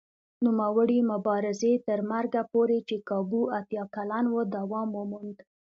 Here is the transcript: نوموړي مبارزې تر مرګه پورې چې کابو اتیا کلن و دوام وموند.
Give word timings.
نوموړي 0.45 0.99
مبارزې 1.11 1.73
تر 1.87 1.99
مرګه 2.11 2.41
پورې 2.51 2.77
چې 2.87 2.95
کابو 3.09 3.41
اتیا 3.59 3.83
کلن 3.95 4.25
و 4.29 4.37
دوام 4.55 4.89
وموند. 4.99 5.37